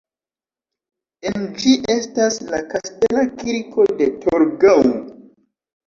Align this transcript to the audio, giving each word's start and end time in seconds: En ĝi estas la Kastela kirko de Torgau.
En 1.31 1.37
ĝi 1.59 1.75
estas 1.97 2.39
la 2.49 2.63
Kastela 2.73 3.29
kirko 3.37 3.89
de 4.03 4.13
Torgau. 4.27 4.85